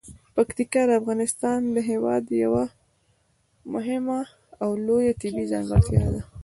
[0.35, 2.79] پکتیکا د افغانستان هیواد یوه خورا
[3.73, 4.19] مهمه
[4.63, 6.21] او لویه طبیعي ځانګړتیا ده.